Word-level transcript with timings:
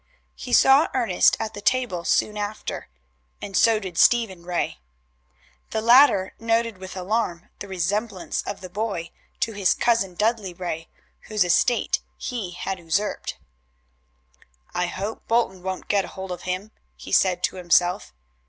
He 0.33 0.51
saw 0.51 0.87
Ernest 0.95 1.37
at 1.39 1.53
the 1.53 1.61
table 1.61 2.03
soon 2.05 2.35
after, 2.35 2.87
and 3.39 3.55
so 3.55 3.77
did 3.79 3.99
Stephen 3.99 4.41
Ray. 4.47 4.79
The 5.69 5.79
latter 5.79 6.33
noted 6.39 6.79
with 6.79 6.97
alarm 6.97 7.49
the 7.59 7.67
resemblance 7.67 8.41
of 8.47 8.61
the 8.61 8.69
boy 8.71 9.11
to 9.41 9.51
his 9.53 9.75
cousin 9.75 10.15
Dudley 10.15 10.55
Ray, 10.55 10.89
whose 11.27 11.43
estate 11.43 11.99
he 12.17 12.49
had 12.53 12.79
usurped. 12.79 13.37
"I 14.73 14.87
hope 14.87 15.27
Bolton 15.27 15.61
won't 15.61 15.87
get 15.87 16.05
hold 16.05 16.31
of 16.31 16.45
him," 16.49 16.71
he 16.95 17.11
said 17.11 17.43
to 17.43 17.57
himself. 17.57 18.11